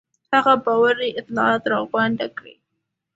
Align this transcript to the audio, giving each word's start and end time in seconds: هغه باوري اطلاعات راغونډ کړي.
هغه 0.33 0.53
باوري 0.63 1.09
اطلاعات 1.19 1.63
راغونډ 1.71 2.19
کړي. 2.37 2.55